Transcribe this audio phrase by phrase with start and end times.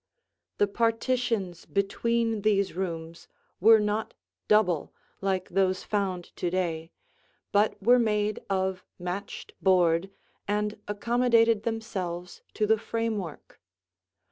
[0.57, 3.27] The partitions between these rooms
[3.59, 4.15] were not
[4.47, 6.91] double, like those found to day,
[7.51, 10.09] but were made of matched board
[10.47, 13.61] and accommodated themselves to the framework.